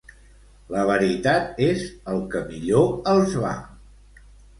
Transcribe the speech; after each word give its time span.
La 0.75 0.85
veritat 0.91 1.61
és 1.65 1.83
el 2.13 2.21
que 2.31 2.41
millor 2.47 2.89
els 3.13 3.37
va. 3.45 3.53